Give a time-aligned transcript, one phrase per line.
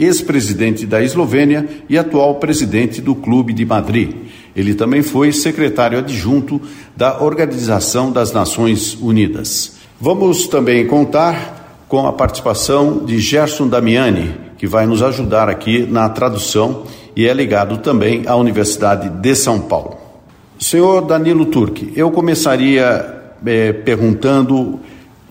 [0.00, 4.10] ex-presidente da Eslovênia e atual presidente do Clube de Madrid.
[4.56, 6.60] Ele também foi secretário adjunto
[6.96, 9.76] da Organização das Nações Unidas.
[10.00, 16.08] Vamos também contar com a participação de Gerson Damiani, que vai nos ajudar aqui na
[16.08, 19.98] tradução e é ligado também à Universidade de São Paulo.
[20.58, 24.80] Senhor Danilo Turk, eu começaria eh, perguntando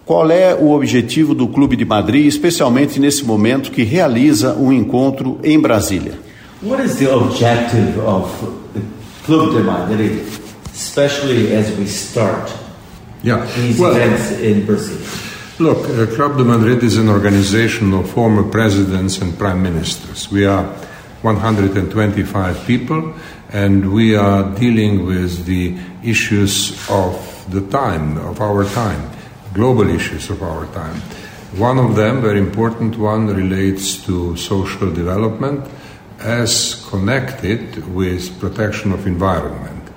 [0.09, 5.37] qual é o objetivo do Clube de Madrid, especialmente nesse momento que realiza um encontro
[5.43, 6.13] em Brasília?
[6.63, 8.27] What is the objective of
[8.73, 8.81] the
[9.23, 10.23] Club de Madrid,
[10.73, 12.51] especially as we start
[13.23, 13.45] yeah.
[13.55, 14.97] these well, events in Brazil?
[15.59, 20.31] Look, uh, Club de Madrid is an organization of former presidents and prime ministers.
[20.31, 20.65] We are
[21.21, 23.13] 125 people,
[23.53, 27.13] and we are dealing with the issues of
[27.51, 29.18] the time, of our time
[29.53, 31.01] global issues of our time.
[31.57, 35.67] One of them, very important one, relates to social development
[36.19, 39.89] as connected with protection of environment.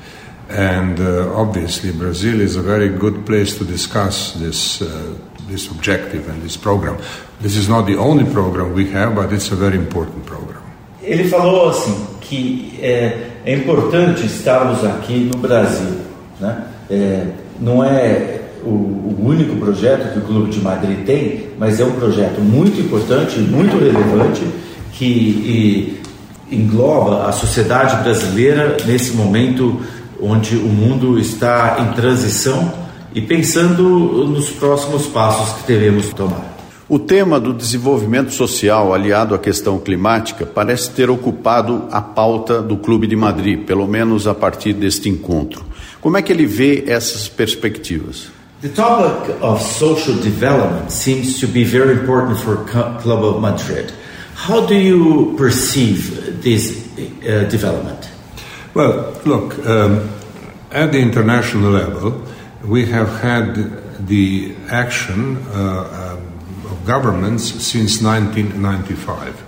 [0.48, 5.14] And uh, obviously, Brazil is a very good place to discuss this, uh,
[5.48, 6.98] this objective and this program.
[7.40, 10.62] This is not the only program we have, but it's a very important program.
[11.02, 16.00] Ele falou assim que é, é importante estarmos aqui no Brasil,
[16.40, 16.64] né?
[16.88, 17.26] É,
[17.58, 19.11] não é o, o,
[19.64, 24.42] projeto que o Clube de Madrid tem, mas é um projeto muito importante, muito relevante,
[24.92, 26.00] que
[26.50, 29.80] engloba a sociedade brasileira nesse momento
[30.20, 32.72] onde o mundo está em transição
[33.14, 33.82] e pensando
[34.28, 36.52] nos próximos passos que teremos que tomar.
[36.88, 42.76] O tema do desenvolvimento social aliado à questão climática parece ter ocupado a pauta do
[42.76, 45.64] Clube de Madrid, pelo menos a partir deste encontro.
[46.00, 48.26] Como é que ele vê essas perspectivas?
[48.62, 53.92] The topic of social development seems to be very important for Club of Madrid.
[54.36, 58.08] How do you perceive this uh, development?
[58.72, 60.08] Well, look, um,
[60.70, 62.22] at the international level,
[62.64, 69.42] we have had the action uh, um, of governments since 1995.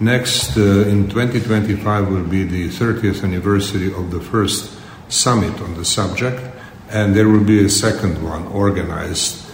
[0.00, 4.76] Next, uh, in 2025, will be the 30th anniversary of the first
[5.08, 6.42] summit on the subject
[6.90, 9.46] and there will be a second one organized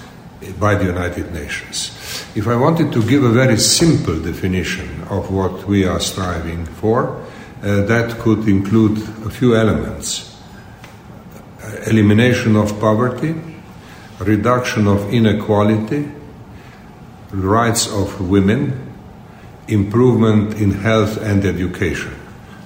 [0.58, 1.91] by the United Nations.
[2.34, 7.22] If I wanted to give a very simple definition of what we are striving for,
[7.62, 10.36] uh, that could include a few elements
[11.86, 13.34] elimination of poverty,
[14.20, 16.08] reduction of inequality,
[17.30, 18.94] rights of women,
[19.69, 22.14] improvement in health and education.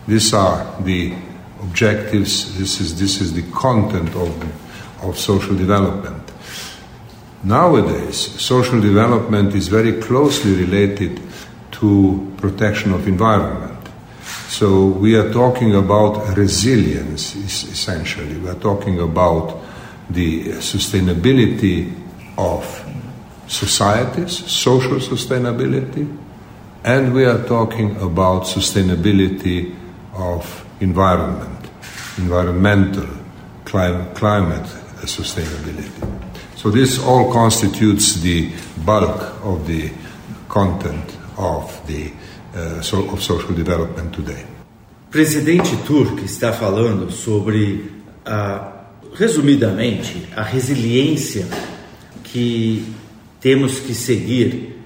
[0.06, 1.14] These are the
[1.62, 2.58] objectives.
[2.58, 6.30] This is, this is the content of, of social development.
[7.42, 11.20] Nowadays, social development is very closely related
[11.72, 13.78] to protection of environment.
[14.48, 18.36] So we are talking about resilience, essentially.
[18.36, 19.56] We are talking about
[20.10, 21.94] the sustainability
[22.36, 22.84] of
[23.46, 26.16] societies, social sustainability,
[26.84, 29.74] and we are talking about sustainability
[30.14, 31.70] of environment,
[32.18, 33.06] environmental,
[33.64, 34.66] climate, climate
[35.04, 35.90] sustainability.
[36.56, 38.52] So this all constitutes the
[38.84, 39.90] bulk of the
[40.48, 42.12] content of the
[42.54, 44.44] uh, so, of social development today.
[45.10, 47.90] Presidente Turk está falando sobre,
[48.26, 48.70] uh,
[49.14, 51.48] resumidamente, a resiliência
[52.24, 52.94] que
[53.40, 54.78] temos que seguir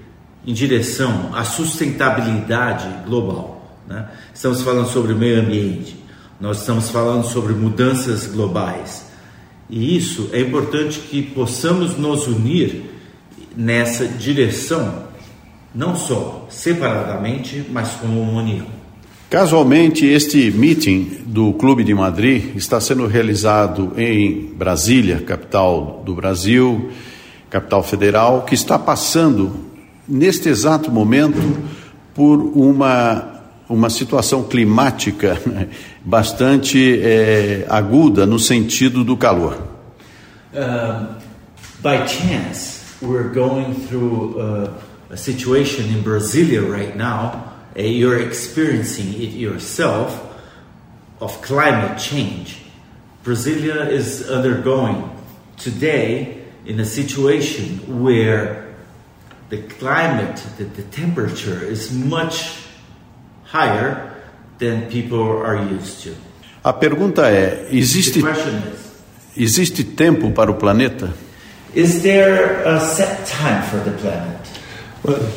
[0.45, 3.54] em direção à sustentabilidade global.
[3.87, 4.07] Né?
[4.33, 5.95] Estamos falando sobre o meio ambiente,
[6.39, 9.05] nós estamos falando sobre mudanças globais.
[9.69, 12.83] E isso é importante que possamos nos unir
[13.55, 15.05] nessa direção,
[15.73, 18.69] não só separadamente, mas como um único.
[19.29, 26.91] Casualmente, este meeting do Clube de Madrid está sendo realizado em Brasília, capital do Brasil,
[27.49, 29.51] capital federal, que está passando,
[30.07, 31.39] neste exato momento,
[32.13, 33.34] por uma
[33.69, 35.37] uma situação climática
[36.03, 39.57] bastante é, aguda no sentido do calor.
[40.53, 41.15] Uh,
[41.81, 44.69] by chance, we're going through uh,
[45.09, 50.21] a situation in Brasilia right now, you're experiencing it yourself,
[51.19, 52.61] of climate change.
[53.23, 55.09] Brasilia is undergoing
[55.57, 58.75] today in a situation where
[59.49, 62.64] the climate, the, the temperature is much
[63.51, 64.11] higher
[64.57, 66.15] than people are used to.
[66.63, 68.79] A pergunta é: existe, The question is,
[69.37, 71.13] existe tempo para o planeta?
[71.75, 74.39] is there a set time for the planet?
[75.03, 75.29] Well,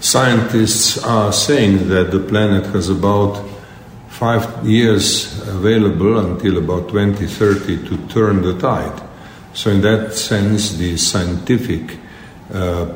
[0.00, 3.42] scientists are saying that the planet has about
[4.10, 9.02] five years available until about 2030 to turn the tide.
[9.54, 11.98] So, in that sense, the scientific
[12.52, 12.86] uh,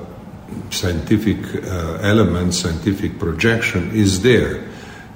[0.71, 4.65] scientific uh, element, scientific projection is there.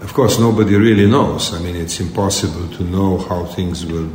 [0.00, 1.54] Of course, nobody really knows.
[1.54, 4.10] I mean, it's impossible to know how things will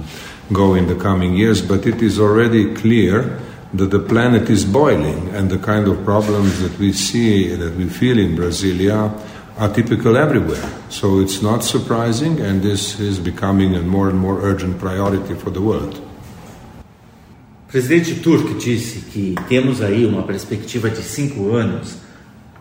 [0.51, 3.39] go in the coming years, but it is already clear
[3.73, 7.87] that the planet is boiling, and the kind of problems that we see, that we
[7.87, 9.13] feel in Brasilia,
[9.57, 10.67] are typical everywhere.
[10.89, 15.51] So it's not surprising, and this is becoming a more and more urgent priority for
[15.51, 16.08] the world.
[17.69, 21.97] O presidente Turk disse que temos aí uma perspectiva de cinco anos,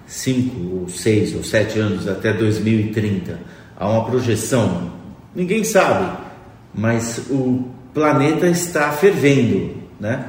[0.07, 3.41] cinco ou seis ou sete anos até 2030.
[3.75, 4.93] Há uma projeção,
[5.35, 6.15] ninguém sabe,
[6.75, 10.29] mas o planeta está fervendo, né?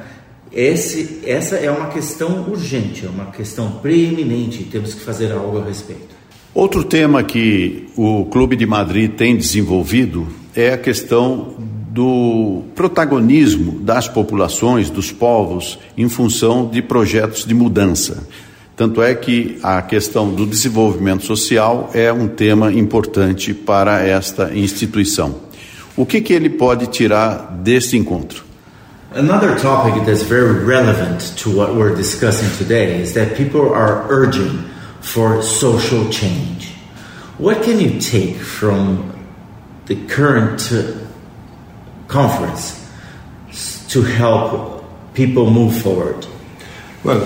[0.50, 5.64] Esse, essa é uma questão urgente, é uma questão preeminente, temos que fazer algo a
[5.66, 6.16] respeito.
[6.54, 14.06] Outro tema que o Clube de Madrid tem desenvolvido é a questão do protagonismo das
[14.06, 18.26] populações, dos povos, em função de projetos de mudança.
[18.76, 25.34] Tanto é que a questão do desenvolvimento social é um tema importante para esta instituição.
[25.96, 28.44] O que, que ele pode tirar deste encontro?
[29.12, 34.64] Another topic that's very relevant to what we're discussing today is that people are urging
[35.00, 36.72] for social change.
[37.38, 39.12] What can you take from
[39.86, 40.72] the current
[42.10, 42.76] conference
[43.88, 44.84] to help
[45.14, 46.26] people move forward?
[47.04, 47.22] Well,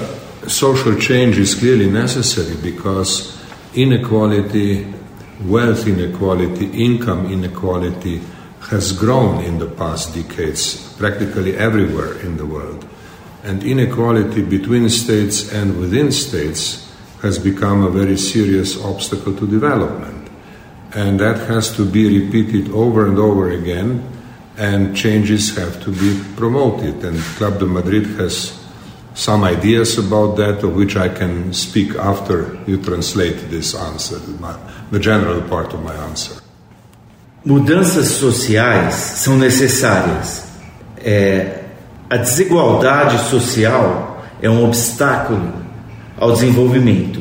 [0.46, 3.34] social change is clearly necessary because
[3.74, 4.92] inequality,
[5.42, 8.20] wealth inequality, income inequality
[8.70, 12.86] has grown in the past decades practically everywhere in the world.
[13.42, 16.80] And inequality between states and within states
[17.20, 20.28] has become a very serious obstacle to development.
[20.94, 24.13] And that has to be repeated over and over again,
[24.56, 27.04] and changes have to be promoted.
[27.04, 28.58] And Club de Madrid has
[29.14, 34.56] some ideas about that, of which I can speak after you translate this answer, my,
[34.90, 36.40] the general part of my answer.
[37.44, 40.44] Mudanças sociais são necessárias.
[40.96, 41.64] É,
[42.08, 45.52] a desigualdade social é um obstáculo
[46.18, 47.20] ao desenvolvimento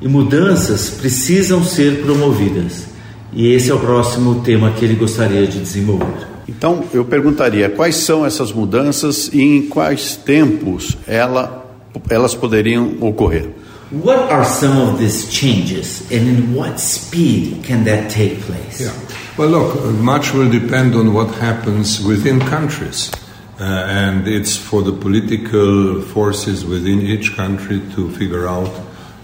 [0.00, 2.86] e mudanças precisam ser promovidas.
[3.32, 6.33] E esse é o próximo tema que ele gostaria de desenvolver.
[6.48, 11.64] Então, eu perguntaria quais são essas mudanças e em quais tempos ela,
[12.08, 13.50] elas poderiam ocorrer.
[13.92, 18.80] What are some of these changes and in what speed can that take place?
[18.80, 18.92] Yeah.
[19.36, 23.10] Well, look, much will depend on what happens within countries.
[23.58, 28.70] Uh, and it's for the political forces within each country to figure out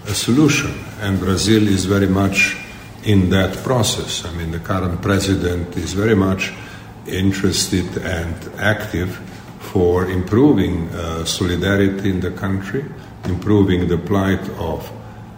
[0.07, 0.71] a solution.
[1.01, 2.55] And Brazil is very much
[3.03, 4.23] in that process.
[4.25, 6.53] I mean, the current president is very much
[7.07, 9.15] interested and active
[9.59, 12.85] for improving uh, solidarity in the country,
[13.25, 14.91] improving the plight of,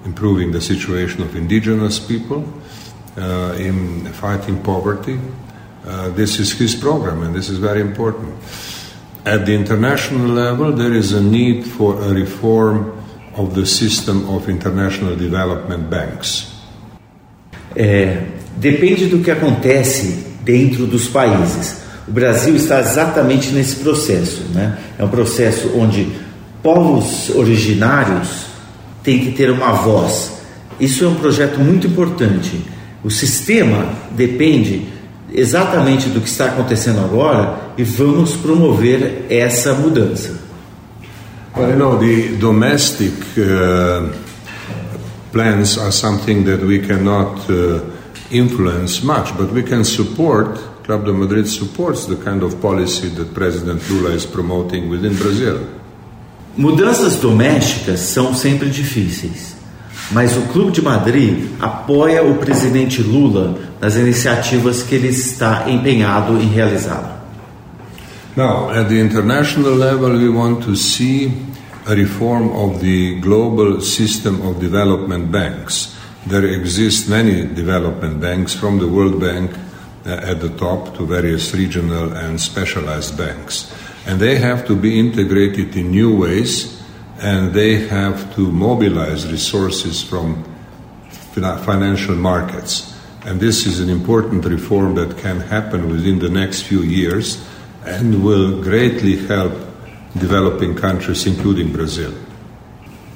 [0.06, 2.44] improving the situation of indigenous people,
[3.18, 5.20] uh, in fighting poverty.
[5.86, 8.34] Uh, this is his program, and this is very important.
[9.26, 13.04] At the international level, there is a need for a reform
[13.36, 16.52] of the system of international development banks.
[17.76, 18.28] É,
[18.58, 21.78] depende do que acontece dentro dos países.
[22.08, 24.44] O Brasil está exatamente nesse processo.
[24.54, 24.78] Né?
[24.98, 26.12] É um processo onde
[26.62, 28.46] povos originários
[29.04, 30.34] têm que ter uma voz.
[30.80, 32.62] Isso é um projeto muito importante.
[33.04, 34.88] O sistema depende
[35.34, 40.42] exatamente do que está acontecendo agora e vamos promover essa mudança.
[41.56, 44.10] Well, you know, the domestic uh,
[45.32, 47.93] plans are something that we cannot uh,
[48.34, 50.60] influence much, but we can support.
[50.84, 55.60] Club de Madrid supports the kind of policy that President Lula is promoting within Brazil.
[56.58, 59.56] Mudanças domésticas são sempre difíceis,
[60.12, 66.38] mas o Clube de Madrid apoia o presidente Lula nas iniciativas que ele está empenhado
[66.38, 67.24] em realizar.
[68.36, 71.32] Now, at the international level, we want to see
[71.86, 75.96] a reform of the global system of development banks.
[76.26, 79.52] There exist many development banks from the World Bank
[80.06, 83.74] uh, at the top to various regional and specialized banks.
[84.06, 86.82] And they have to be integrated in new ways
[87.22, 90.44] and they have to mobilize resources from
[91.12, 92.94] financial markets.
[93.26, 97.44] And this is an important reform that can happen within the next few years
[97.86, 99.54] and will greatly help
[100.18, 102.14] developing countries, including Brazil.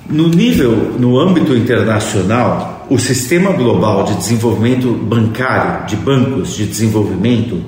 [0.10, 7.62] No nível, no âmbito internacional, o sistema global de desenvolvimento bancário, de bancos de desenvolvimento,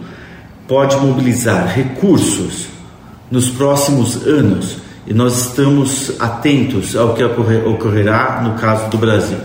[0.67, 2.67] pode mobilizar recursos
[3.29, 9.39] nos próximos anos e nós estamos atentos ao que ocorrerá no caso do Brasil.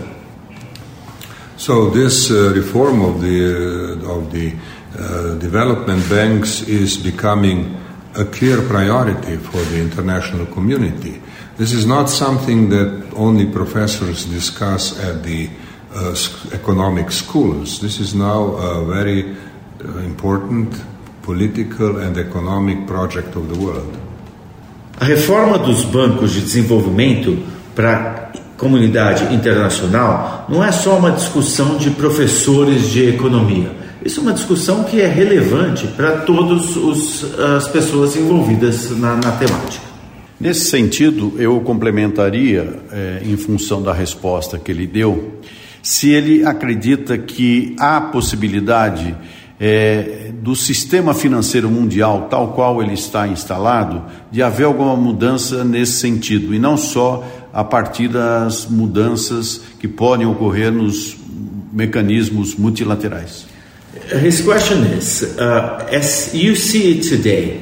[1.57, 4.53] So this uh, reform of the uh, of the
[4.97, 7.75] uh, development banks is becoming
[8.13, 11.21] a clear priority for the international community.
[11.57, 15.49] This is not something that only professors discuss at the
[15.95, 16.13] uh,
[16.51, 17.79] economic schools.
[17.79, 20.75] This is now a very uh, important
[21.21, 23.97] political and economic project of the world.
[24.99, 27.37] A reforma dos bancos de desenvolvimento
[27.73, 33.71] para comunidade internacional não é só uma discussão de professores de economia.
[34.03, 36.77] Isso é uma discussão que é relevante para todas
[37.57, 39.84] as pessoas envolvidas na, na, temática.
[40.39, 45.39] Nesse sentido, eu complementaria, é, em função da resposta que ele deu,
[45.81, 49.15] se ele acredita que há possibilidade
[49.59, 55.93] é, do sistema financeiro mundial, tal qual ele está instalado, de haver alguma mudança nesse
[55.99, 57.23] sentido, e não só
[57.53, 61.15] a partir das mudanças que podem ocorrer nos
[61.71, 63.45] mecanismos multilaterais.
[64.21, 67.61] His question is, uh, as you see it today,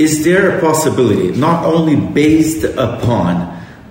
[0.00, 3.34] is there a possibility, not only based upon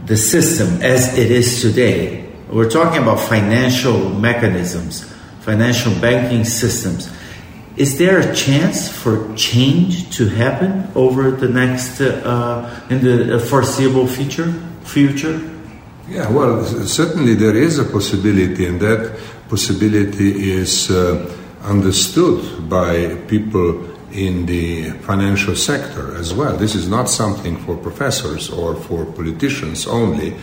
[0.07, 5.05] the system as it is today, we're talking about financial mechanisms,
[5.41, 7.13] financial banking systems,
[7.77, 14.07] is there a chance for change to happen over the next, uh, in the foreseeable
[14.07, 14.51] future?
[14.83, 15.39] future?
[16.09, 19.15] Yeah, well, certainly there is a possibility, and that
[19.47, 21.31] possibility is uh,
[21.63, 26.57] understood by people in the financial sector as well.
[26.57, 30.35] This is not something for professors or for politicians only.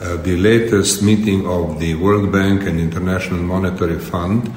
[0.00, 4.48] Uh, the latest meeting of the World Bank and International Monetary Fund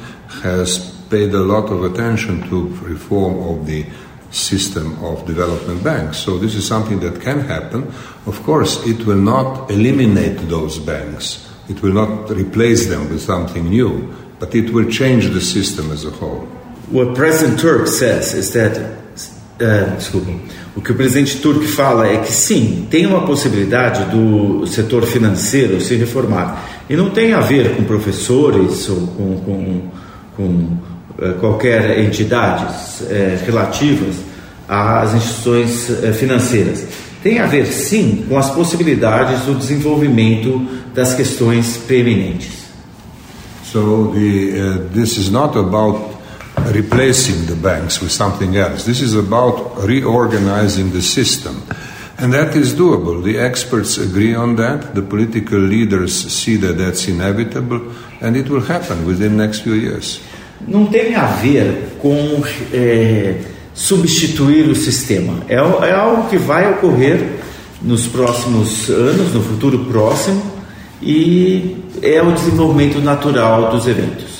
[0.43, 3.85] has paid a lot of attention to reform of the
[4.31, 6.17] system of development banks.
[6.17, 7.87] So this is something that can happen.
[8.25, 11.47] Of course, it will not eliminate those banks.
[11.69, 16.05] It will not replace them with something new, but it will change the system as
[16.05, 16.47] a whole.
[16.91, 20.31] What President Turk says is that uh, desculpa.
[20.77, 25.81] O que o presidente Turk fala é que sim, tem uma possibilidade do setor financeiro
[25.81, 26.63] se reformar.
[26.87, 29.81] E não tem a ver com professores ou com, com,
[30.37, 30.77] com
[31.19, 34.17] eh, qualquer entidades eh, relativas
[34.69, 36.85] às instituições eh, financeiras.
[37.23, 40.63] Tem a ver, sim, com as possibilidades do desenvolvimento
[40.93, 42.67] das questões preeminentes.
[43.63, 46.16] So the, uh, this is not about
[46.73, 48.85] replacing the banks with something else.
[48.85, 51.63] This is about reorganizing the system.
[52.19, 53.23] And that is doable.
[53.23, 54.95] The experts agree on that.
[54.95, 59.73] The political leaders see that that's inevitable, and it will happen within the next few
[59.73, 60.19] years.
[60.65, 62.41] não tem a ver com
[62.73, 63.41] é,
[63.73, 65.43] substituir o sistema.
[65.47, 67.39] É, é algo que vai ocorrer
[67.81, 70.41] nos próximos anos, no futuro próximo,
[71.01, 74.36] e é o desenvolvimento natural dos eventos.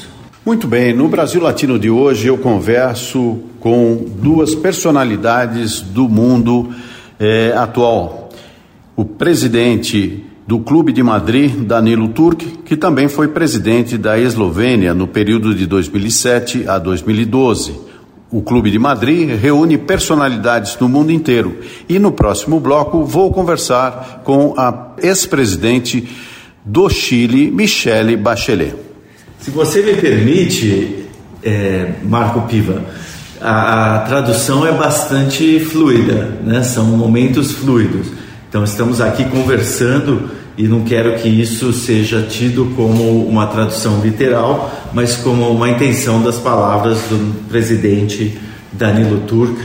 [0.47, 6.69] Muito bem, no Brasil Latino de hoje eu converso com duas personalidades do mundo
[7.19, 8.29] é, atual.
[8.95, 15.05] O presidente do Clube de Madrid, Danilo Turk, que também foi presidente da Eslovênia no
[15.05, 17.77] período de 2007 a 2012.
[18.31, 24.21] O Clube de Madrid reúne personalidades do mundo inteiro e no próximo bloco vou conversar
[24.23, 26.07] com a ex-presidente
[26.63, 28.86] do Chile, Michele Bachelet.
[29.39, 31.05] Se você me permite,
[31.43, 32.83] é, Marco Piva,
[33.39, 36.63] a, a, tradução é bastante fluida, né?
[36.63, 38.07] são momentos fluidos.
[38.49, 44.71] Então estamos aqui conversando e não quero que isso seja tido como uma tradução literal,
[44.91, 48.37] mas como uma intenção das palavras do presidente
[48.71, 49.55] Danilo Turk,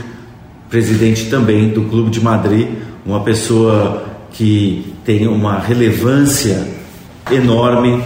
[0.69, 2.67] presidente também do Clube de Madrid,
[3.05, 6.67] uma pessoa que tem uma relevância
[7.31, 8.03] enorme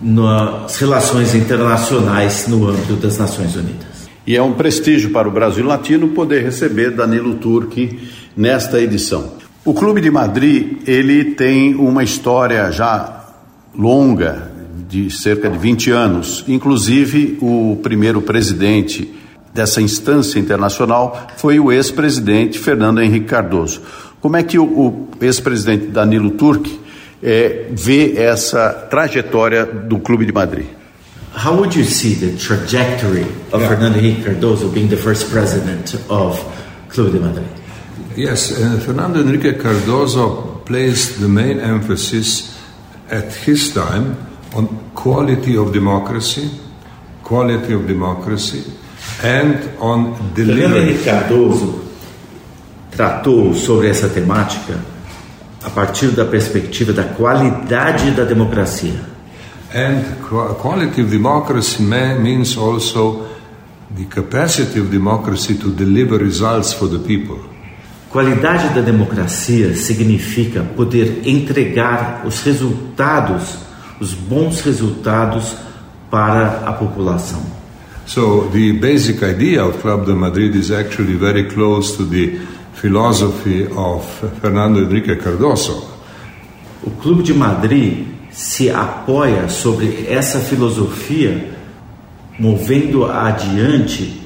[0.00, 4.08] nas relações internacionais no âmbito das Nações Unidas.
[4.26, 7.98] E é um prestígio para o Brasil Latino poder receber Danilo Turk
[8.36, 9.32] nesta edição.
[9.64, 13.24] O Clube de Madrid, ele tem uma história já
[13.76, 14.50] longa,
[14.88, 16.44] de cerca de 20 anos.
[16.46, 19.12] Inclusive, o primeiro presidente
[19.52, 23.80] dessa instância internacional foi o ex-presidente Fernando Henrique Cardoso.
[24.20, 26.78] Como é que o, o ex-presidente Danilo Turk
[27.26, 30.66] é, vê essa trajetória do Clube de Madrid?
[31.34, 33.68] How would you see the trajectory of yeah.
[33.68, 36.40] Fernando Henrique Cardoso being the first president of
[36.88, 37.48] Clube de Madrid?
[38.16, 42.56] Yes, uh, Fernando Henrique Cardoso placed the main emphasis
[43.10, 44.16] at his time
[44.54, 46.48] on quality of democracy,
[47.22, 48.64] quality of democracy,
[49.22, 50.62] and on delivery.
[50.62, 51.84] Fernando Henrique Cardoso
[52.92, 54.95] tratou sobre essa temática
[55.66, 59.16] a partir da perspectiva da qualidade da democracia.
[59.74, 60.04] And
[60.62, 63.26] quality of democracy means also
[63.90, 67.40] the capacity of democracy to deliver results for the people.
[68.08, 73.58] Qualidade da democracia significa poder entregar os resultados,
[74.00, 75.56] os bons resultados
[76.08, 77.42] para a população.
[78.06, 82.38] So the basic idea of Club de Madrid is actually very close to the
[82.76, 84.04] philosophy of
[84.40, 85.88] Fernando Henrique Cardoso.
[86.84, 91.50] O Clube de Madrid se apoia sobre essa filosofia,
[92.38, 94.22] movendo adiante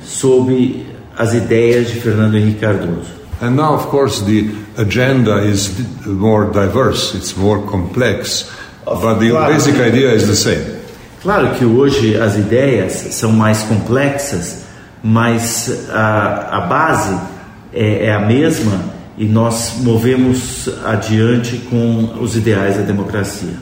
[0.00, 0.84] sobre
[1.16, 3.22] as ideias de Fernando Henrique Cardoso.
[3.40, 5.70] And now, of course, the agenda is
[6.06, 8.50] more diverse, it's more complex,
[8.84, 10.82] but the claro, basic idea is the same.
[11.22, 14.64] Claro que hoje as ideias são mais complexas,
[15.02, 17.31] mas a, a base
[17.72, 23.54] é, é a mesma e nós movemos adiante com os ideais da democracia.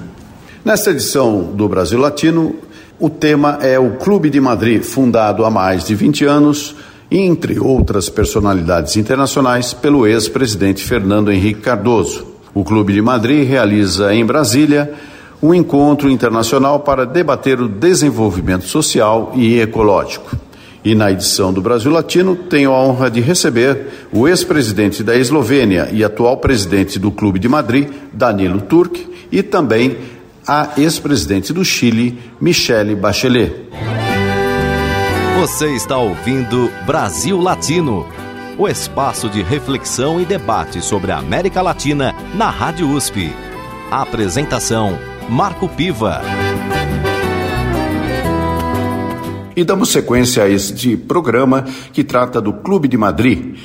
[0.65, 2.55] Nesta edição do Brasil Latino,
[2.99, 6.77] o tema é o Clube de Madrid, fundado há mais de 20 anos,
[7.11, 12.27] entre outras personalidades internacionais, pelo ex-presidente Fernando Henrique Cardoso.
[12.55, 14.93] O Clube de Madrid realiza em Brasília
[15.43, 20.37] um encontro internacional para debater o desenvolvimento social e ecológico.
[20.85, 25.91] E na edição do Brasil Latino, tenho a honra de receber o ex-presidente da Eslovênia
[25.93, 29.99] e atual presidente do Clube de Madrid, Danilo Turk, e também
[30.47, 33.53] a ex-presidente do Chile, Michele Bachelet.
[35.39, 38.07] Você está ouvindo Brasil Latino,
[38.59, 43.33] o espaço de reflexão e debate sobre a América Latina na Rádio USP.
[43.91, 46.21] A apresentação: Marco Piva.
[49.61, 53.57] E damos sequência a este programa que trata do Clube de Madrid.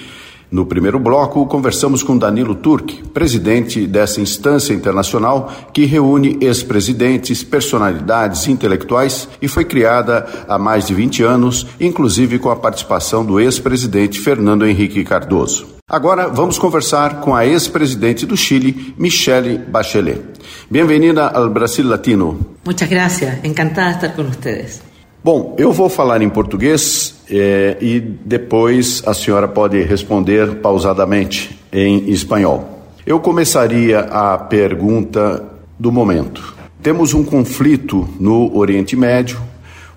[0.51, 8.45] No primeiro bloco, conversamos com Danilo Turk, presidente dessa instância internacional que reúne ex-presidentes, personalidades
[8.49, 14.19] intelectuais e foi criada há mais de 20 anos, inclusive com a participação do ex-presidente
[14.19, 15.65] Fernando Henrique Cardoso.
[15.87, 20.21] Agora vamos conversar com a ex-presidente do Chile, Michelle Bachelet.
[20.69, 22.57] Bem-vinda ao Brasil Latino.
[22.65, 24.84] Muchas gracias, encantada de estar com vocês.
[25.25, 32.11] Bom, eu vou falar em português é, e depois a senhora pode responder pausadamente em
[32.11, 32.85] espanhol.
[33.03, 35.43] Eu começaria a pergunta
[35.79, 36.53] do momento.
[36.79, 39.41] Temos um conflito no Oriente Médio,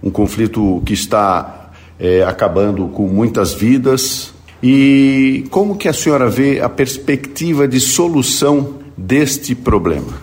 [0.02, 4.32] um conflito que está é, acabando com muitas vidas.
[4.62, 10.22] E como que a senhora vê a perspectiva de solução deste problema?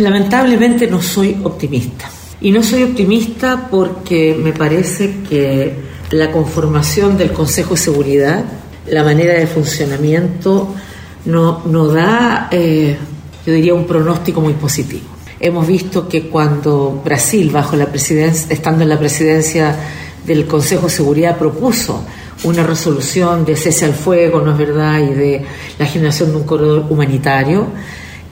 [0.00, 2.21] Lamentablemente não sou optimista.
[2.42, 5.74] Y no soy optimista porque me parece que
[6.10, 8.44] la conformación del Consejo de Seguridad,
[8.88, 10.74] la manera de funcionamiento,
[11.24, 12.96] no, no da, eh,
[13.46, 15.04] yo diría, un pronóstico muy positivo.
[15.38, 19.76] Hemos visto que cuando Brasil, bajo la presidencia, estando en la presidencia
[20.26, 22.04] del Consejo de Seguridad, propuso
[22.42, 25.44] una resolución de cese al fuego, ¿no es verdad?, y de
[25.78, 27.68] la generación de un corredor humanitario,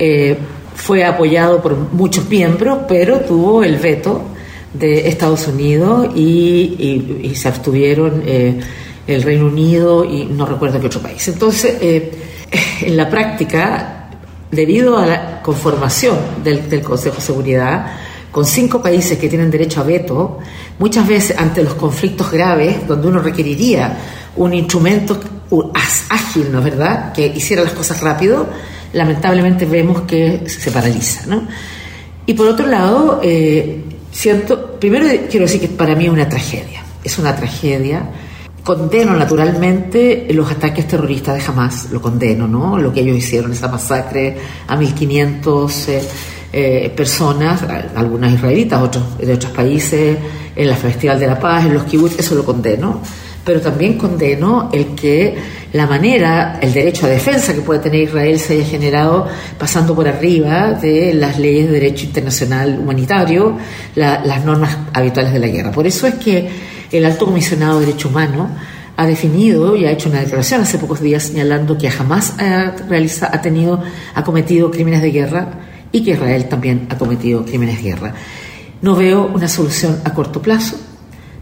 [0.01, 0.37] eh,
[0.81, 4.23] fue apoyado por muchos miembros, pero tuvo el veto
[4.73, 8.61] de Estados Unidos y, se abstuvieron eh,
[9.07, 11.27] el Reino Unido y no recuerdo qué otro país.
[11.29, 12.13] Entonces, eh,
[12.83, 14.09] en la práctica,
[14.51, 17.87] debido a la conformación del, del, Consejo de Seguridad,
[18.31, 20.39] con cinco países que tienen derecho a veto,
[20.79, 23.99] muchas veces ante los conflictos graves, donde uno requeriría
[24.37, 25.19] un instrumento
[26.09, 28.47] ágil, ¿no es verdad?, que hiciera las cosas rápido,
[28.93, 31.27] lamentablemente vemos que se paraliza.
[31.27, 31.47] ¿no?
[32.27, 36.83] Y por otro lado, eh, cierto, primero quiero decir que para mí es una tragedia,
[37.03, 38.09] es una tragedia.
[38.63, 42.79] Condeno naturalmente los ataques terroristas de Hamas, lo condeno, ¿no?
[42.79, 44.37] Lo que ellos hicieron, esa masacre
[44.69, 46.03] a 1500 eh,
[46.53, 47.63] eh, personas,
[47.95, 50.19] algunas israelitas, otros de otros países,
[50.55, 53.01] en la Festival de la Paz, en los kibbutz, eso lo condeno.
[53.45, 55.37] Pero también condeno el que
[55.73, 60.09] la manera, el derecho a defensa que puede tener Israel se haya generado pasando por
[60.09, 63.57] arriba de las leyes de derecho internacional humanitario,
[63.95, 65.71] las normas habituales de la guerra.
[65.71, 66.49] Por eso es que
[66.91, 68.49] el alto comisionado de Derechos Humanos
[68.97, 72.75] ha definido y ha hecho una declaración hace pocos días señalando que jamás ha,
[73.33, 73.83] ha, tenido,
[74.15, 75.49] ha cometido crímenes de guerra
[75.93, 78.15] y que Israel también ha cometido crímenes de guerra.
[78.83, 80.77] No veo una solución a corto plazo,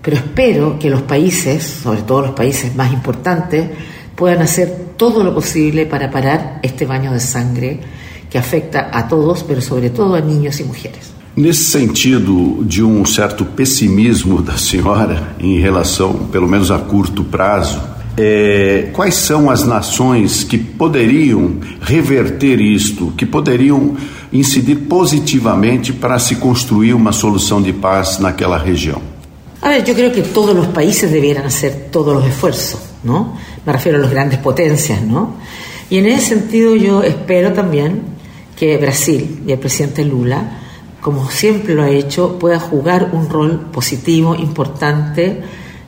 [0.02, 3.68] pero espero que los países, sobre todo los países más importantes,
[4.14, 7.80] puedan hacer todo lo posible para parar este baño de sangre
[8.28, 11.12] que afecta a todos, pero sobre todo a niños y mujeres.
[11.37, 17.80] Nesse sentido de um certo pessimismo da senhora em relação, pelo menos a curto prazo,
[18.16, 23.96] é, quais são as nações que poderiam reverter isto, que poderiam
[24.32, 29.00] incidir positivamente para se construir uma solução de paz naquela região?
[29.60, 33.36] A ver, yo creo que todos los países debieran hacer todos los esfuerzos, ¿no?
[33.66, 35.34] Me refiero a las grandes potencias, ¿no?
[35.90, 38.02] Y en ese sentido yo espero también
[38.56, 40.58] que Brasil y el presidente Lula
[41.00, 45.42] como siempre lo ha hecho, pueda jugar un rol positivo, importante,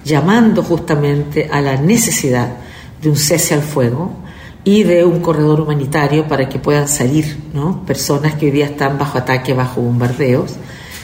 [0.04, 2.56] llamando justamente a la necesidad
[3.02, 4.12] de un cese al fuego
[4.62, 7.85] y de un corredor humanitario para que puedan salir ¿no?
[7.85, 10.56] personas que hoy día están bajo ataque, bajo bombardeos,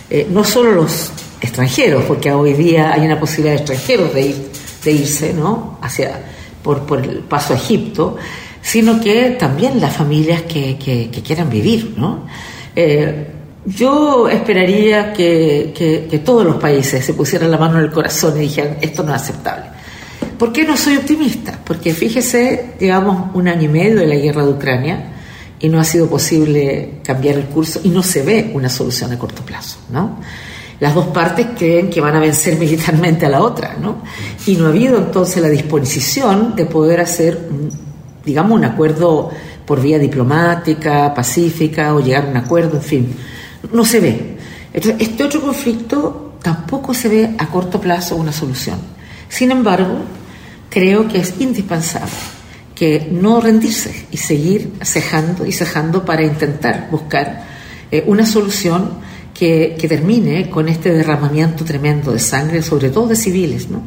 [0.08, 4.50] eh, no solo los extranjeros, porque hoy día hay una posibilidad de extranjeros de, ir,
[4.84, 5.78] de irse ¿no?
[5.82, 6.20] hacia,
[6.62, 8.16] por, por el paso a Egipto,
[8.62, 11.94] sino que también las familias que, que, quieran vivir.
[11.96, 12.26] ¿no?
[12.74, 13.26] Eh,
[13.66, 18.78] yo esperaría que, todos los países se pusieran la mano en el corazón y dijeran,
[18.80, 19.66] esto no es aceptable.
[20.38, 21.58] ¿Por qué no soy optimista?
[21.64, 25.12] Porque fíjese, llevamos un año y medio de la guerra de Ucrania
[25.58, 29.18] y no ha sido posible cambiar el curso y no se ve una solución a
[29.18, 30.18] corto plazo, ¿no?
[30.80, 34.02] Las dos partes creen que van a vencer militarmente a la otra, ¿no?
[34.46, 37.48] Y no ha habido entonces la disposición de poder hacer,
[38.24, 39.30] digamos, un acuerdo
[39.64, 43.16] por vía diplomática, pacífica o llegar a un acuerdo, en fin
[43.72, 44.36] no se ve.
[44.72, 48.78] este otro conflicto tampoco se ve a corto plazo una solución.
[49.28, 49.98] Sin embargo,
[50.70, 52.12] creo que es indispensable
[52.74, 57.44] que no rendirse y seguir cejando y cejando para intentar buscar
[57.90, 58.90] eh, una solución
[59.36, 63.82] que, que, termine con este derramamiento tremendo de sangre, sobre todo de civiles, ¿no?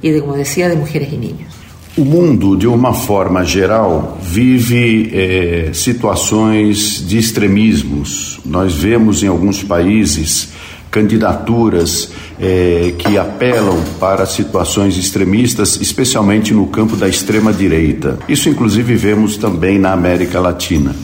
[0.00, 1.52] y de, como decía, de mujeres y niños.
[1.96, 8.40] O mundo, de uma forma geral, vive é, situações de extremismos.
[8.44, 10.48] Nós vemos em alguns países
[10.90, 18.18] candidaturas é, que apelam para situações extremistas, especialmente no campo da extrema-direita.
[18.28, 20.94] Isso, inclusive, vemos também na América Latina.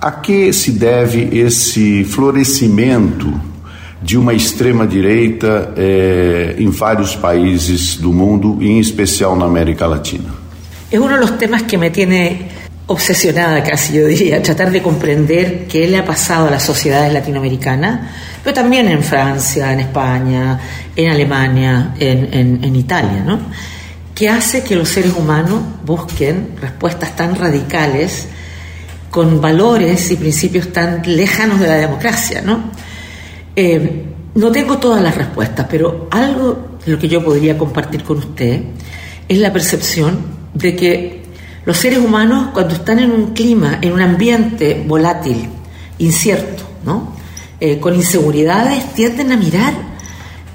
[0.00, 3.32] A que se deve esse florescimento
[4.02, 10.34] de uma extrema-direita eh, em vários países do mundo, e em especial na América Latina.
[10.92, 12.46] É um dos temas que me tiene
[12.86, 18.00] obsesionada casi, yo diría, tratar de comprender qué le ha pasado a las sociedades latinoamericanas,
[18.44, 20.60] pero también en Francia, en España,
[20.94, 23.40] en Alemania, en, en, Italia, ¿no?
[24.14, 28.28] que hace que los seres humanos busquen respuestas tan radicales
[29.16, 32.64] con valores y principios tan lejanos de la democracia, ¿no?
[33.56, 38.18] Eh, no tengo todas las respuestas, pero algo de lo que yo podría compartir con
[38.18, 38.60] usted
[39.26, 40.18] es la percepción
[40.52, 41.22] de que
[41.64, 45.48] los seres humanos cuando están en un clima, en un ambiente volátil,
[45.96, 47.14] incierto, ¿no?
[47.58, 49.72] Eh, con inseguridades, tienden a mirar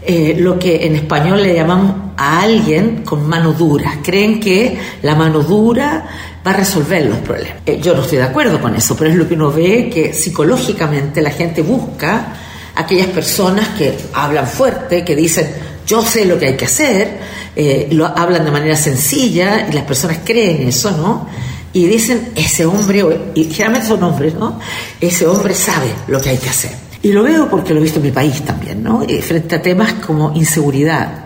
[0.03, 3.99] eh, lo que en español le llamamos a alguien con mano dura.
[4.03, 6.05] Creen que la mano dura
[6.45, 7.57] va a resolver los problemas.
[7.81, 11.21] yo no estoy de acuerdo con eso, pero es lo que uno ve que psicológicamente
[11.21, 12.33] la gente busca
[12.75, 15.47] aquellas personas que hablan fuerte, que dicen
[15.85, 17.19] yo sé lo que hay que hacer,
[17.55, 21.27] eh, lo hablan de manera sencilla y las personas creen eso, ¿no?
[21.73, 24.59] Y dicen, ese hombre, y generalmente son hombres, ¿no?
[24.99, 26.71] Ese hombre sabe lo que hay que hacer.
[27.01, 29.03] Y lo veo porque lo he visto en mi país también, ¿no?
[29.03, 31.25] Y frente a temas como inseguridad,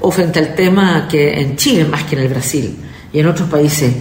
[0.00, 2.76] o frente al tema que en Chile más que en el Brasil
[3.12, 3.92] y en otros países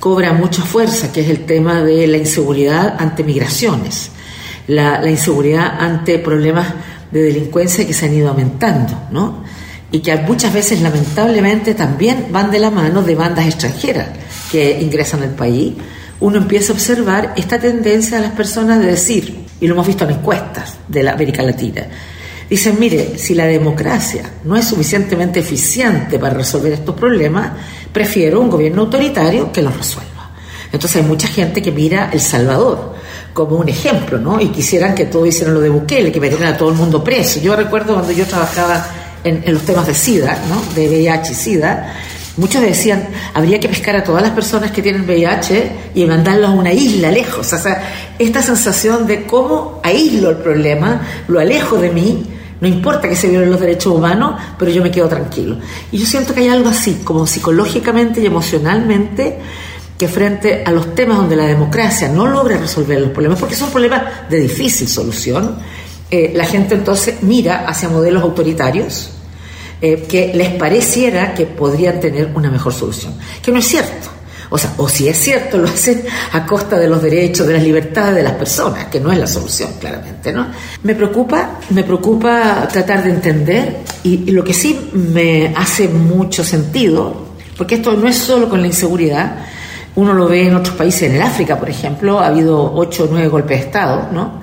[0.00, 4.10] cobra mucha fuerza, que es el tema de la inseguridad ante migraciones
[4.68, 6.68] la, inseguridad ante problemas
[7.10, 9.42] de delincuencia que se han ido aumentando, ¿no?
[9.90, 14.08] Y que muchas veces, lamentablemente, también van de la mano de bandas extranjeras
[14.52, 15.72] que ingresan al país.
[16.20, 20.04] Uno empieza a observar esta tendencia a las personas de decir, y lo hemos visto
[20.04, 21.86] en encuestas de la América Latina,
[22.48, 27.52] dicen, mire, si la democracia no es suficientemente eficiente para resolver estos problemas,
[27.92, 30.30] prefiero un gobierno autoritario que los resuelva.
[30.72, 32.94] Entonces hay mucha gente que mira El Salvador
[33.32, 34.40] como un ejemplo, ¿no?
[34.40, 37.40] Y quisieran que todos hicieran lo de Bukele, que metieran a todo el mundo preso.
[37.40, 38.84] Yo recuerdo cuando yo trabajaba
[39.22, 40.60] en, los temas de SIDA, ¿no?
[40.74, 41.94] de VIH y SIDA,
[42.36, 46.52] muchos decían, habría que pescar a todas las personas que tienen VIH y mandarlos a
[46.52, 47.52] una isla lejos.
[47.52, 52.26] O sea, esta sensación de cómo aíslo el problema, lo alejo de mí,
[52.60, 55.56] no importa que se violen los derechos humanos, pero yo me quedo tranquilo.
[55.92, 59.38] Y yo siento que hay algo así, como psicológicamente y emocionalmente,
[59.96, 63.70] que frente a los temas donde la democracia no logra resolver los problemas, porque son
[63.70, 65.56] problemas de difícil solución,
[66.10, 69.10] eh, la gente entonces mira hacia modelos autoritarios
[69.80, 74.17] eh, que les pareciera que podrían tener una mejor solución, que no es cierto.
[74.50, 77.62] O sea, o si es cierto, lo hacen a costa de los derechos, de las
[77.62, 80.46] libertades de las personas, que no es la solución, claramente, ¿no?
[80.82, 87.28] Me preocupa, me preocupa tratar de entender y, lo que sí me hace mucho sentido,
[87.56, 89.36] porque esto no es solo con la inseguridad,
[89.96, 93.08] uno lo ve en otros países, en el África, por ejemplo, ha habido ocho o
[93.10, 94.40] nueve golpes de Estado, ¿no?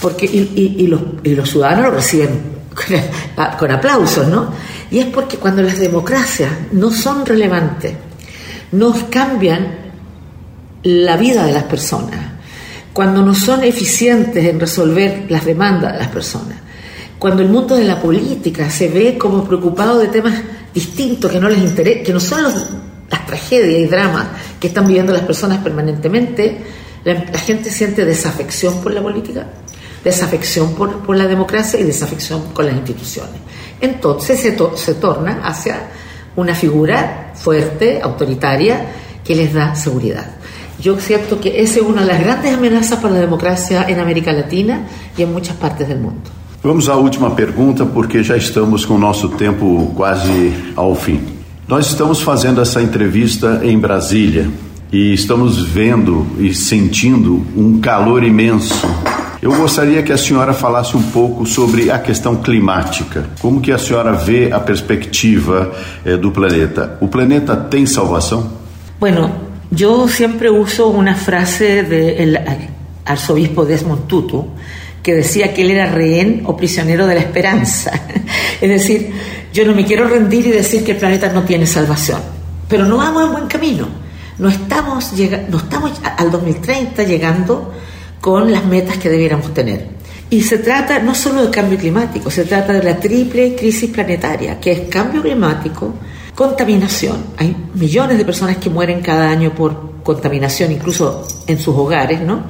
[0.00, 2.54] Porque, y, los, y los ciudadanos lo reciben
[3.58, 4.48] con aplausos, ¿no?
[4.90, 7.94] Y es porque cuando las democracias no son relevantes,
[8.74, 9.84] nos cambian
[10.82, 12.20] la vida de las personas,
[12.92, 16.58] cuando no son eficientes en resolver las demandas de las personas,
[17.18, 20.34] cuando el mundo de la política se ve como preocupado de temas
[20.74, 22.42] distintos que no les interesa, que no son
[23.10, 24.26] las tragedias y dramas
[24.60, 26.58] que están viviendo las personas permanentemente,
[27.04, 29.46] la, gente siente desafección por la política,
[30.02, 33.36] desafección por, la democracia y desafección con las instituciones.
[33.80, 35.88] Entonces se, se torna hacia
[36.36, 38.86] una figura fuerte, autoritaria,
[39.24, 40.26] que les da seguridad.
[40.80, 44.32] Yo siento que esa es una de las grandes amenazas para la democracia en América
[44.32, 46.30] Latina y en muchas partes del mundo.
[46.62, 51.20] Vamos à última pergunta, porque já estamos com o nosso tempo quase ao fim.
[51.68, 54.48] Nós estamos fazendo essa entrevista em Brasília
[54.90, 58.86] e estamos vendo e sentindo um calor imenso
[59.44, 63.26] eu gostaria que a senhora falasse um pouco sobre a questão climática.
[63.42, 65.70] Como que a senhora vê a perspectiva
[66.02, 66.96] eh, do planeta?
[66.98, 68.50] O planeta tem salvação?
[68.98, 69.30] Bueno,
[69.70, 72.40] yo siempre uso una frase del
[73.04, 74.48] arzobispo Desmond Tutu
[75.02, 77.92] que decía que él era rehén o prisionero de la esperanza.
[78.62, 79.12] es decir,
[79.52, 82.22] yo no me quiero rendir y decir que el planeta no tiene salvación,
[82.66, 83.88] pero no vamos en buen camino.
[84.38, 85.12] No estamos,
[85.50, 87.74] no estamos al 2030 llegando
[88.24, 89.86] con las metas que debiéramos tener.
[90.30, 94.58] Y se trata no solo de cambio climático, se trata de la triple crisis planetaria,
[94.58, 95.92] que es cambio climático,
[96.34, 97.18] contaminación.
[97.36, 102.44] Hay millones de personas que mueren cada año por contaminación, incluso en sus hogares, ¿no?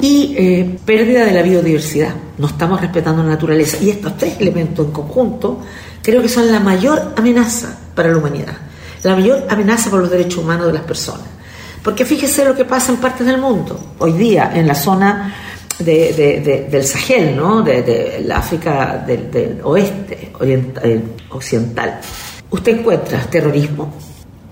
[0.00, 2.14] Y eh, pérdida de la biodiversidad.
[2.38, 3.76] No estamos respetando la naturaleza.
[3.82, 5.60] Y estos tres elementos en conjunto
[6.02, 8.56] creo que son la mayor amenaza para la humanidad,
[9.02, 11.37] la mayor amenaza por los derechos humanos de las personas.
[11.82, 13.78] Porque fíjese lo que pasa en partes del mundo.
[13.98, 15.34] Hoy día, en la zona
[15.78, 17.62] del Sahel, ¿no?
[17.62, 22.00] de, África del, oeste, oriental, occidental,
[22.50, 23.92] usted encuentra terrorismo,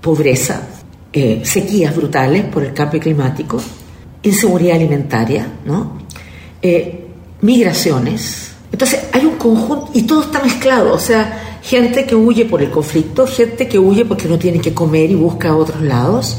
[0.01, 0.63] pobreza,
[1.13, 3.61] eh, sequías brutales por el cambio climático,
[4.23, 5.47] inseguridad alimentaria.
[6.63, 7.07] Eh,
[7.41, 8.53] migraciones.
[8.71, 12.71] Entonces hay un conjunto, y todo está mezclado, o sea, gente que huye por el
[12.71, 16.37] conflicto, gente que huye porque no tiene que comer y busca otros lados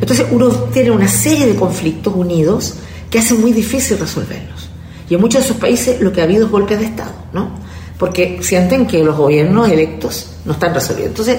[0.00, 2.74] entonces uno tiene una serie de conflictos unidos
[3.10, 4.68] que hacen muy difícil resolverlos.
[5.08, 7.50] Y en muchos de esos países lo que ha habido es golpes de Estado, ¿no?
[7.98, 11.10] Porque sienten que los gobiernos electos no están resolviendo.
[11.10, 11.38] Entonces,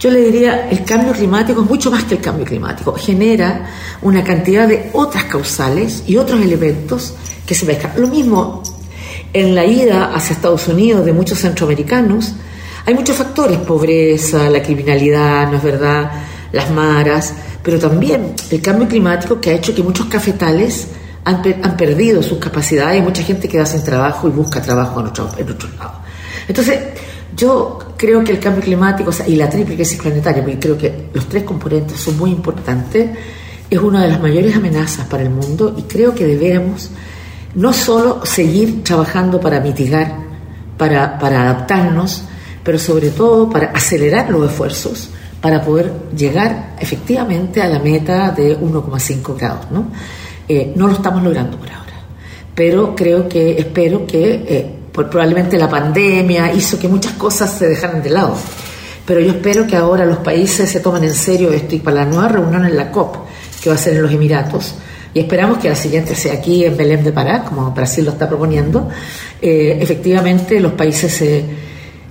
[0.00, 2.94] yo le diría, el cambio climático es mucho más que el cambio climático.
[2.94, 3.68] Genera
[4.00, 7.92] una cantidad de otras causales y otros elementos que se mezclan.
[7.98, 8.62] Lo mismo
[9.32, 12.32] en la ida hacia Estados Unidos de muchos centroamericanos.
[12.86, 16.10] Hay muchos factores, pobreza, la criminalidad, ¿no es verdad?
[16.52, 20.88] Las maras pero también el cambio climático que ha hecho que muchos cafetales
[21.24, 25.06] han, han perdido sus capacidades y mucha gente queda sin trabajo y busca trabajo en
[25.06, 25.96] otros otro lados.
[26.48, 26.78] Entonces,
[27.36, 31.28] yo creo que el cambio climático y la triple crisis planetaria, porque creo que los
[31.28, 33.10] tres componentes son muy importantes,
[33.68, 36.90] es una de las mayores amenazas para el mundo y creo que debemos
[37.54, 40.16] no solo seguir trabajando para mitigar,
[40.76, 42.22] para, para adaptarnos,
[42.64, 45.10] pero sobre todo para acelerar los esfuerzos
[45.40, 49.70] para poder llegar efectivamente a la meta de 1,5 grados.
[49.70, 49.86] ¿no?
[50.48, 51.94] Eh, no lo estamos logrando por ahora,
[52.54, 58.02] pero creo que, espero que eh, probablemente la pandemia hizo que muchas cosas se dejaran
[58.02, 58.36] de lado,
[59.06, 62.06] pero yo espero que ahora los países se tomen en serio esto y para la
[62.06, 63.16] nueva reunión en la COP,
[63.62, 64.74] que va a ser en los Emiratos,
[65.14, 68.28] y esperamos que la siguiente sea aquí en Belém de Pará, como Brasil lo está
[68.28, 68.88] proponiendo,
[69.40, 71.44] eh, efectivamente los países se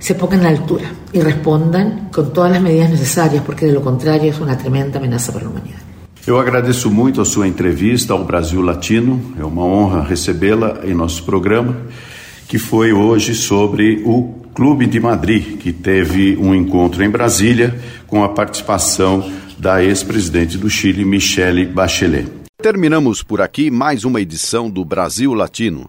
[0.00, 3.82] se pongan a la altura y respondan con todas las medidas necesarias, porque de lo
[3.82, 5.80] contrario es una tremenda amenaza para la humanidad.
[6.26, 9.34] Eu agradeço muito a sua entrevista ao Brasil Latino.
[9.38, 11.76] É uma honra recebê-la em nosso programa,
[12.46, 18.22] que foi hoje sobre o Clube de Madrid, que teve um encontro em Brasília com
[18.22, 22.28] a participação da ex-presidente do Chile, Michele Bachelet.
[22.62, 25.88] Terminamos por aqui mais uma edição do Brasil Latino.